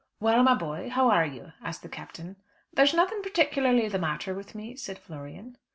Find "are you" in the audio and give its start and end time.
1.11-1.53